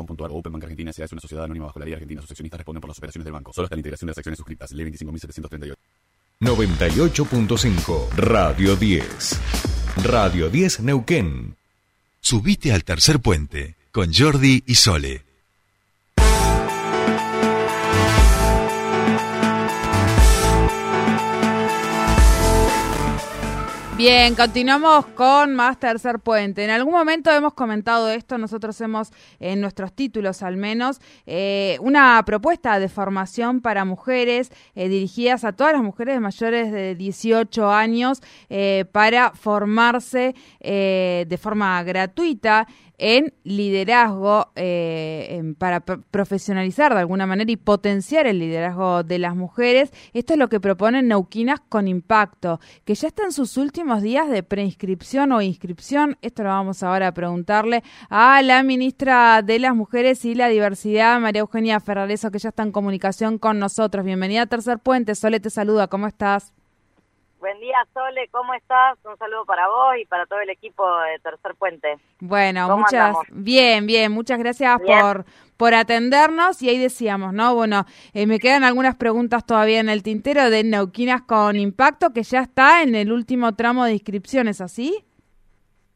[0.00, 1.04] banco.com.ar o Open Bank Argentina S.A.
[1.04, 2.20] es una sociedad anónima bajo la ley argentina.
[2.20, 3.52] Sus accionistas responden por las operaciones del banco.
[3.52, 4.72] Solo hasta la integración de las acciones suscritas.
[4.72, 5.74] Ley 25.738.
[6.40, 9.40] 98.5 Radio 10.
[10.04, 11.56] Radio 10 Neuquén.
[12.20, 15.29] Subite al tercer puente con Jordi y Sole.
[24.00, 26.64] Bien, continuamos con más Tercer Puente.
[26.64, 29.10] En algún momento hemos comentado esto, nosotros hemos,
[29.40, 35.52] en nuestros títulos al menos, eh, una propuesta de formación para mujeres eh, dirigidas a
[35.52, 42.66] todas las mujeres mayores de 18 años eh, para formarse de forma gratuita
[43.00, 49.90] en liderazgo eh, para profesionalizar de alguna manera y potenciar el liderazgo de las mujeres.
[50.12, 54.28] Esto es lo que proponen Neuquinas con Impacto, que ya está en sus últimos días
[54.28, 56.18] de preinscripción o inscripción.
[56.20, 61.18] Esto lo vamos ahora a preguntarle a la ministra de las Mujeres y la Diversidad,
[61.20, 64.04] María Eugenia Ferrareso, que ya está en comunicación con nosotros.
[64.04, 65.14] Bienvenida a Tercer Puente.
[65.14, 65.88] Sole te saluda.
[65.88, 66.52] ¿Cómo estás?
[67.40, 68.98] Buen día, Sole, ¿cómo estás?
[69.02, 71.96] Un saludo para vos y para todo el equipo de Tercer Puente.
[72.20, 75.24] Bueno, muchas bien, bien, muchas gracias por
[75.56, 77.54] por atendernos y ahí decíamos, ¿no?
[77.54, 82.24] Bueno, eh, me quedan algunas preguntas todavía en el tintero de Neuquinas con Impacto que
[82.24, 85.02] ya está en el último tramo de inscripciones, ¿así?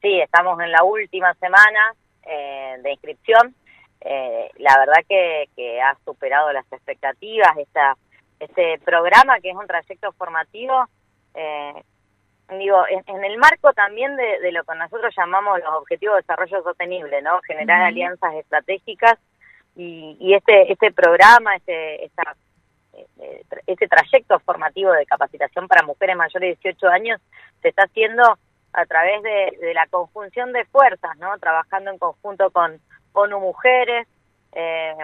[0.00, 3.54] Sí, estamos en la última semana eh, de inscripción.
[4.00, 7.96] Eh, la verdad que, que ha superado las expectativas esta
[8.40, 10.88] este programa que es un trayecto formativo
[11.34, 11.82] eh,
[12.58, 17.22] digo, en, el marco también de, lo que nosotros llamamos los objetivos de desarrollo sostenible,
[17.22, 17.40] ¿no?
[17.42, 19.18] Generar alianzas estratégicas
[19.76, 22.36] y, este este programa, este esta,
[22.92, 27.20] eh, este trayecto formativo de capacitación para mujeres mayores de 18 años
[27.62, 28.38] se está haciendo
[28.72, 31.36] a través de, la conjunción de fuerzas, ¿no?
[31.38, 32.80] Trabajando en conjunto con
[33.12, 34.06] ONU Mujeres,
[34.52, 34.94] eh,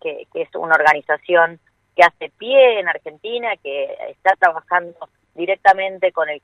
[0.00, 1.60] que, que es una organización
[1.94, 6.40] que hace pie en Argentina, que está trabajando directamente con el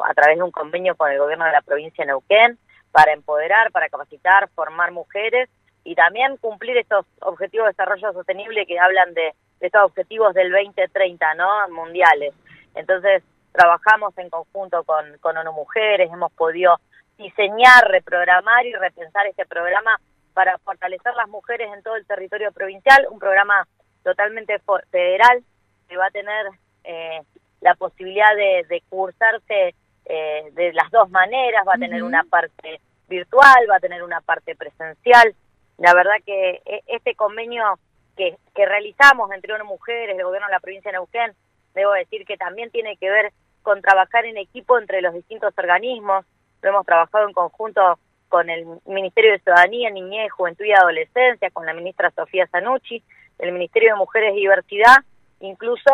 [0.00, 2.58] a través de un convenio con el gobierno de la provincia de Neuquén
[2.90, 5.48] para empoderar, para capacitar, formar mujeres
[5.84, 11.34] y también cumplir estos objetivos de desarrollo sostenible que hablan de, estos objetivos del 2030,
[11.34, 11.68] ¿no?
[11.68, 12.32] Mundiales.
[12.74, 16.76] Entonces, trabajamos en conjunto con, con ONU Mujeres, hemos podido
[17.18, 20.00] diseñar, reprogramar y repensar este programa
[20.32, 23.66] para fortalecer las mujeres en todo el territorio provincial, un programa
[24.02, 24.58] totalmente
[24.90, 25.42] federal
[25.88, 26.46] que va a tener
[26.84, 27.20] eh,
[27.60, 29.74] la posibilidad de, cursarse
[30.06, 34.20] eh, de las dos maneras, va a tener una parte virtual, va a tener una
[34.20, 35.34] parte presencial.
[35.78, 37.78] La verdad que e, este convenio
[38.16, 41.32] que, que realizamos entre una mujeres, el gobierno de la provincia de Neuquén,
[41.74, 43.32] debo decir que también tiene que ver
[43.62, 46.24] con trabajar en equipo entre los distintos organismos.
[46.62, 51.66] Lo hemos trabajado en conjunto con el Ministerio de Ciudadanía, Niñez, Juventud y Adolescencia, con
[51.66, 53.02] la ministra Sofía Zanucci,
[53.38, 54.98] el Ministerio de Mujeres y Diversidad,
[55.40, 55.90] incluso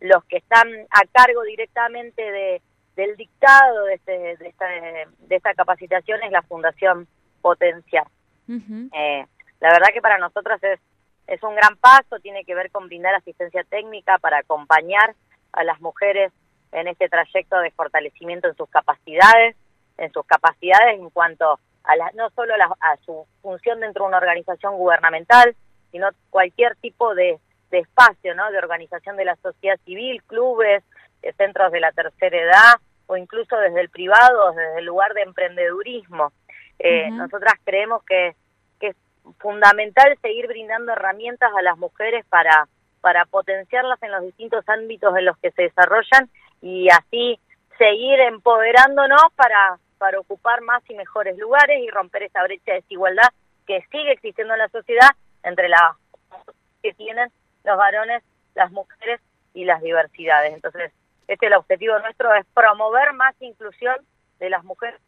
[0.00, 2.62] los que están a cargo directamente de,
[2.96, 7.06] del dictado de, este, de, esta, de esta capacitación es la Fundación
[7.42, 8.06] Potenciar.
[8.48, 9.26] eh,
[9.60, 10.80] la verdad que para nosotros es,
[11.26, 15.14] es un gran paso, tiene que ver con brindar asistencia técnica para acompañar
[15.52, 16.32] a las mujeres
[16.72, 19.56] en este trayecto de fortalecimiento en sus capacidades,
[19.98, 24.18] en sus capacidades en cuanto a la, no solo a su función dentro de una
[24.18, 25.54] organización gubernamental,
[25.90, 27.38] sino cualquier tipo de
[27.70, 28.50] de espacio, ¿no?
[28.50, 30.82] De organización de la sociedad civil, clubes,
[31.22, 32.74] eh, centros de la tercera edad
[33.06, 36.32] o incluso desde el privado, desde el lugar de emprendedurismo.
[36.78, 38.34] Eh, Nosotras creemos que,
[38.78, 38.96] que es
[39.38, 42.68] fundamental seguir brindando herramientas a las mujeres para,
[43.00, 46.30] para potenciarlas en los distintos ámbitos en los que se desarrollan
[46.62, 47.38] y así
[47.78, 53.28] seguir empoderándonos para, para ocupar más y mejores lugares y romper esa brecha de desigualdad
[53.66, 55.10] que sigue existiendo en la sociedad
[55.42, 55.96] entre las
[56.82, 57.30] que tienen
[57.70, 58.22] los varones,
[58.54, 59.20] las mujeres
[59.54, 60.52] y las diversidades.
[60.54, 60.92] Entonces,
[61.28, 63.96] este el objetivo nuestro es promover más inclusión
[64.38, 65.00] de las mujeres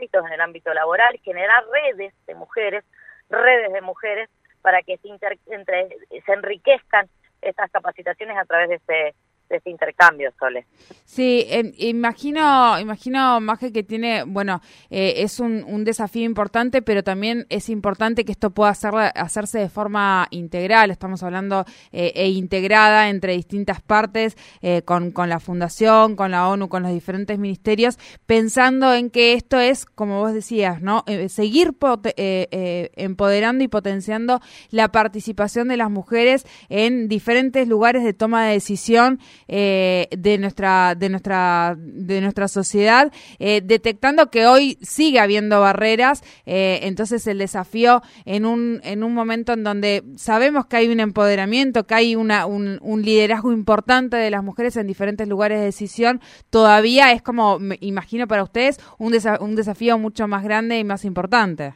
[0.00, 2.84] en el ámbito laboral, generar redes de mujeres,
[3.28, 4.28] redes de mujeres
[4.62, 5.08] para que se,
[5.46, 5.88] entre,
[6.24, 7.08] se enriquezcan
[7.42, 9.14] estas capacitaciones a través de este
[9.48, 10.66] de este intercambio, Sole.
[11.04, 11.46] Sí,
[11.78, 14.60] imagino, imagino, Maje, que tiene, bueno,
[14.90, 19.68] eh, es un, desafío importante, pero también es importante que esto pueda hacer, hacerse de
[19.68, 26.16] forma integral, estamos hablando eh, e integrada entre distintas partes, eh, con, con la Fundación,
[26.16, 30.82] con la ONU, con los diferentes ministerios, pensando en que esto es, como vos decías,
[30.82, 31.04] ¿no?
[31.28, 31.74] seguir
[32.16, 34.40] empoderando y potenciando
[34.70, 40.94] la participación de las mujeres en diferentes lugares de toma de decisión eh, de nuestra
[40.94, 46.22] de nuestra de nuestra sociedad, eh, detectando que hoy sigue habiendo barreras.
[46.46, 51.00] Eh, entonces el desafío en un en un momento en donde sabemos que hay un
[51.00, 55.66] empoderamiento, que hay una, un, un liderazgo importante de las mujeres en diferentes lugares de
[55.66, 56.20] decisión,
[56.50, 61.04] todavía es como me imagino para ustedes un, un desafío mucho más grande y más
[61.04, 61.74] importante.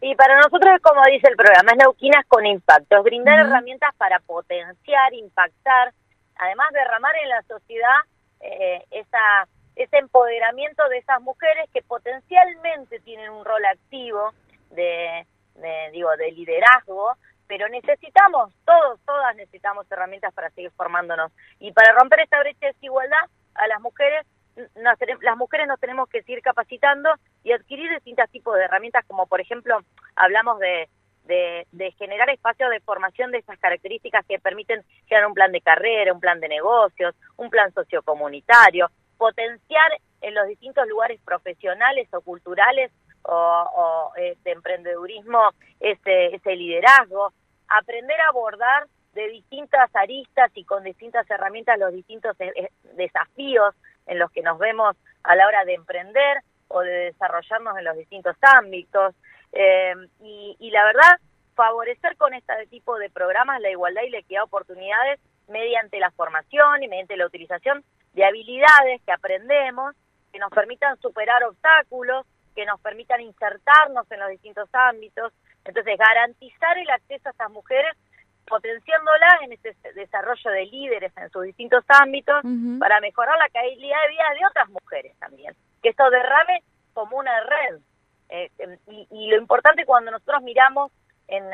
[0.00, 4.20] Y para nosotros, como dice el programa, es Neuquinas con impacto, es brindar herramientas para
[4.20, 5.92] potenciar, impactar,
[6.38, 7.96] además derramar en la sociedad
[8.40, 14.32] eh, esa, ese empoderamiento de esas mujeres que potencialmente tienen un rol activo
[14.70, 15.26] de,
[15.56, 17.12] de, digo, de liderazgo,
[17.46, 21.32] pero necesitamos, todos, todas necesitamos herramientas para seguir formándonos.
[21.58, 23.24] Y para romper esta brecha de desigualdad,
[23.54, 24.26] a las mujeres
[24.74, 27.10] las mujeres nos tenemos que seguir capacitando
[27.44, 29.78] y adquirir distintos tipos de herramientas, como por ejemplo,
[30.16, 30.88] hablamos de,
[31.28, 36.12] de, generar espacios de formación de esas características que permiten generar un plan de carrera,
[36.12, 42.90] un plan de negocios, un plan sociocomunitario, potenciar en los distintos lugares profesionales o culturales
[43.22, 47.32] o, eh, de emprendedurismo ese, ese liderazgo,
[47.68, 53.74] aprender a abordar de distintas aristas y con distintas herramientas los distintos eh, eh, desafíos
[54.06, 56.38] en los que nos vemos a la hora de emprender
[56.68, 59.14] o de desarrollarnos en los distintos ámbitos.
[59.52, 61.18] Eh, y, la verdad,
[61.54, 66.10] favorecer con este tipo de programas la igualdad y la equidad de oportunidades mediante la
[66.10, 69.94] formación y mediante la utilización de habilidades que aprendemos,
[70.32, 75.32] que nos permitan superar obstáculos, que nos permitan insertarnos en los distintos ámbitos.
[75.64, 77.96] Entonces, garantizar el acceso a estas mujeres
[78.48, 82.42] potenciándola en ese desarrollo de líderes en sus distintos ámbitos
[82.78, 85.54] para mejorar la calidad de vida de otras mujeres también.
[85.82, 86.62] Que esto derrame
[86.94, 87.80] como una red.
[88.28, 90.92] Eh, em, y, lo importante cuando nosotros miramos
[91.28, 91.44] en,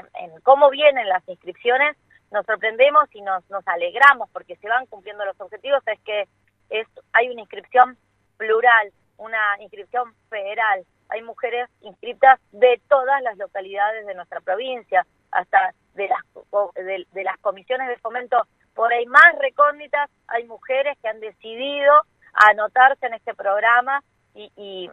[0.42, 1.96] cómo vienen las inscripciones,
[2.30, 6.28] nos sorprendemos y nos, nos alegramos porque se van cumpliendo los objetivos, es que
[6.70, 7.96] es, hay una inscripción
[8.36, 10.84] plural, una inscripción federal.
[11.10, 17.38] Hay mujeres inscritas de todas las localidades de nuestra provincia, hasta de las, de, las
[17.38, 21.92] comisiones de fomento por ahí más recónditas, hay mujeres que han decidido
[22.32, 24.02] anotarse en este programa
[24.34, 24.90] y, y,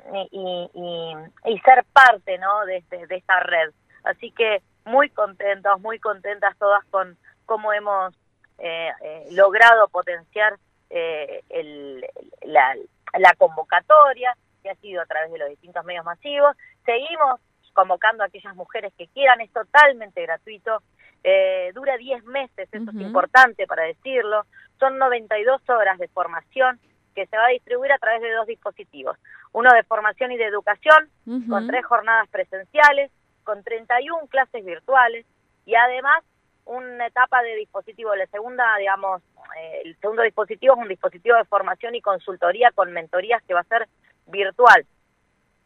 [1.45, 2.65] y, ser parte ¿no?
[2.65, 3.71] de, este, de esta red.
[4.03, 8.13] Así que muy contentos, muy contentas todas con cómo hemos
[8.59, 10.57] eh, eh, logrado potenciar
[10.89, 12.05] eh, el,
[12.43, 12.75] la,
[13.17, 16.55] la convocatoria, que ha sido a través de los distintos medios masivos.
[16.85, 17.39] Seguimos
[17.73, 20.81] convocando a aquellas mujeres que quieran, es totalmente gratuito,
[21.23, 24.45] eh, dura 10 meses, eso es importante para decirlo,
[24.79, 26.79] son 92 horas de formación
[27.13, 29.17] que se va a distribuir a través de dos dispositivos,
[29.53, 31.09] uno de formación y de educación,
[31.49, 33.11] con tres jornadas presenciales,
[33.43, 35.25] con 31 clases virtuales
[35.65, 36.23] y además
[36.65, 39.21] una etapa de dispositivo, la segunda, digamos,
[39.59, 43.61] eh, el segundo dispositivo es un dispositivo de formación y consultoría con mentorías que va
[43.61, 43.87] a ser
[44.27, 44.85] virtual.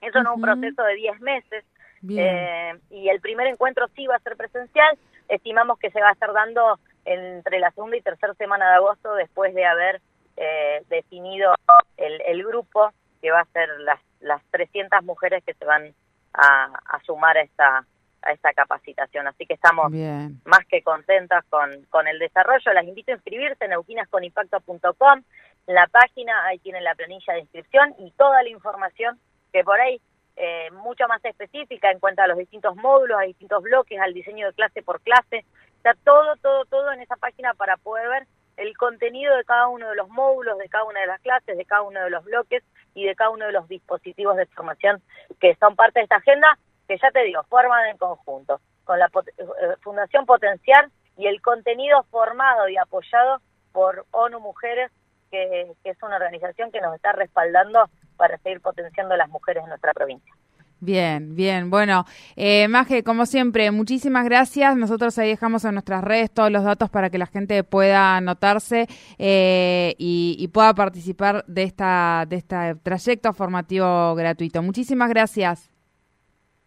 [0.01, 1.65] Eso no es un proceso de 10 meses,
[2.09, 4.97] eh, y el primer encuentro sí va a ser presencial.
[5.27, 9.13] Estimamos que se va a estar dando entre la segunda y tercera semana de agosto
[9.15, 10.01] después de haber
[10.37, 11.53] eh, definido
[11.97, 12.91] el, grupo
[13.21, 15.93] que va a ser las, las 300 mujeres que se van
[16.33, 17.85] a, sumar a esta
[18.21, 19.27] a esta capacitación.
[19.27, 22.73] Así que estamos más que contentas con, con el desarrollo.
[22.73, 25.21] Las invito a inscribirse en neuquinasconimpacto.com.
[25.67, 29.19] La página, ahí tienen la planilla de inscripción y toda la información
[29.53, 30.01] que por ahí
[30.37, 34.47] eh, mucho más específica en cuanto a los distintos módulos, a distintos bloques, al diseño
[34.47, 35.45] de clase por clase.
[35.77, 39.89] Está todo, todo, todo en esa página para poder ver el contenido de cada uno
[39.89, 42.63] de los módulos, de cada una de las clases, de cada uno de los bloques
[42.93, 45.01] y de cada uno de los dispositivos de formación
[45.39, 46.57] que son parte de esta agenda,
[46.87, 52.03] que ya te digo, forman en conjunto con la eh, Fundación Potenciar y el contenido
[52.11, 54.91] formado y apoyado por ONU Mujeres,
[55.31, 59.69] que, que es una organización que nos está respaldando para seguir potenciando las mujeres en
[59.69, 60.33] nuestra provincia.
[60.81, 61.69] Bien, bien.
[61.69, 62.05] Bueno,
[62.35, 64.75] eh, Maje, como siempre, muchísimas gracias.
[64.75, 68.87] Nosotros ahí dejamos en nuestras redes todos los datos para que la gente pueda anotarse
[69.17, 74.61] eh, y, pueda participar de esta de este trayecto formativo gratuito.
[74.61, 75.74] Muchísimas gracias.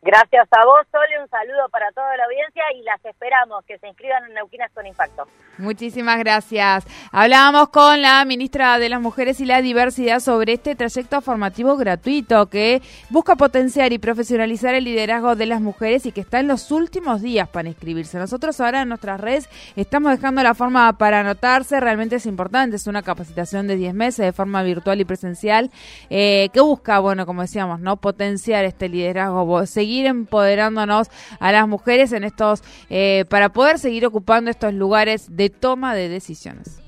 [0.08, 3.88] Gracias a vos, Sole, un saludo para toda la audiencia y las esperamos que se
[3.88, 5.28] inscriban en Neuquinas con Impacto.
[5.58, 6.86] Muchísimas gracias.
[7.12, 12.46] Hablábamos con la ministra de las Mujeres y la Diversidad sobre este trayecto formativo gratuito
[12.46, 16.70] que busca potenciar y profesionalizar el liderazgo de las mujeres y que está en los
[16.70, 18.16] últimos días para inscribirse.
[18.16, 22.86] Nosotros ahora en nuestras redes estamos dejando la forma para anotarse, realmente es importante, es
[22.86, 25.70] una capacitación de 10 meses de forma virtual y presencial
[26.08, 31.08] eh, que busca, bueno, como decíamos, no potenciar este liderazgo, seguir empoderándonos
[31.40, 36.08] a las mujeres en estos, eh, para poder seguir ocupando estos lugares de toma de
[36.08, 36.80] decisiones.